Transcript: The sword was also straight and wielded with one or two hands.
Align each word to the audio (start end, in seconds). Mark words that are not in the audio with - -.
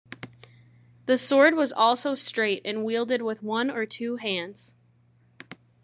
The 1.05 1.15
sword 1.15 1.53
was 1.53 1.71
also 1.71 2.15
straight 2.15 2.63
and 2.65 2.83
wielded 2.83 3.21
with 3.21 3.43
one 3.43 3.69
or 3.69 3.85
two 3.85 4.15
hands. 4.15 4.75